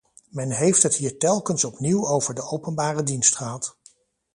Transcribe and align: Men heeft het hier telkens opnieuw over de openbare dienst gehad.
Men 0.29 0.51
heeft 0.51 0.83
het 0.83 0.95
hier 0.95 1.17
telkens 1.17 1.63
opnieuw 1.63 2.07
over 2.07 2.33
de 2.33 2.41
openbare 2.41 3.03
dienst 3.03 3.35
gehad. 3.35 3.77